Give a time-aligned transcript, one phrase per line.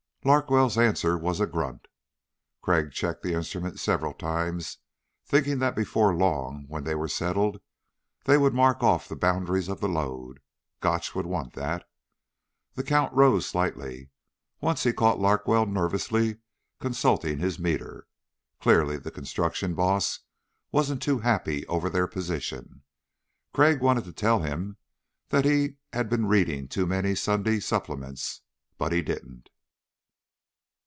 [0.23, 1.87] Larkwell's answer was a grunt.
[2.61, 4.77] Crag checked the instrument several times
[5.25, 7.59] thinking that before long when they were settled
[8.25, 10.39] they would mark off the boundaries of the lode.
[10.79, 11.89] Gotch would want that.
[12.75, 14.11] The count rose slightly.
[14.59, 16.37] Once he caught Larkwell nervously
[16.79, 18.05] consulting his meter.
[18.59, 20.19] Clearly the construction boss
[20.71, 22.83] wasn't too happy over their position.
[23.53, 24.77] Crag wanted to tell him
[25.31, 28.41] he had been reading too many Sunday supplements
[28.77, 29.49] but didn't.